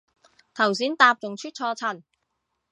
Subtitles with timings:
[0.55, 2.01] 頭先搭仲出錯層